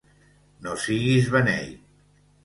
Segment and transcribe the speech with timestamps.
[0.67, 1.77] No siguis beneit!